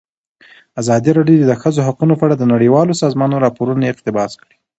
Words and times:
ازادي 0.81 1.11
راډیو 1.17 1.39
د 1.41 1.43
د 1.47 1.53
ښځو 1.61 1.85
حقونه 1.87 2.13
په 2.17 2.23
اړه 2.25 2.35
د 2.37 2.43
نړیوالو 2.53 2.99
سازمانونو 3.03 3.43
راپورونه 3.45 3.83
اقتباس 3.89 4.31
کړي. 4.41 4.55